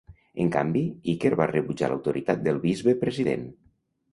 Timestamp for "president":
3.05-3.45